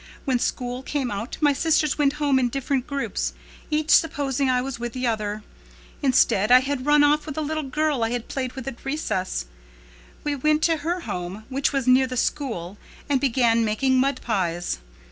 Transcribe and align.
When 0.25 0.39
school 0.39 0.81
came 0.81 1.11
out 1.11 1.37
my 1.41 1.53
sisters 1.53 1.95
went 1.95 2.13
home 2.13 2.39
in 2.39 2.49
different 2.49 2.87
groups, 2.87 3.33
each 3.69 3.91
supposing 3.91 4.49
I 4.49 4.59
was 4.59 4.79
with 4.79 4.93
the 4.93 5.05
other. 5.05 5.43
Instead 6.01 6.51
I 6.51 6.61
had 6.61 6.87
run 6.87 7.03
off 7.03 7.27
with 7.27 7.37
a 7.37 7.41
little 7.41 7.61
girl 7.61 8.03
I 8.03 8.09
had 8.09 8.27
played 8.27 8.53
with 8.53 8.67
at 8.67 8.83
recess. 8.83 9.45
We 10.23 10.35
went 10.35 10.63
to 10.63 10.77
her 10.77 11.01
home, 11.01 11.43
which 11.49 11.71
was 11.71 11.85
near 11.85 12.07
the 12.07 12.17
school, 12.17 12.79
and 13.11 13.21
began 13.21 13.63
making 13.63 13.99
mud 13.99 14.21
pies. 14.23 14.79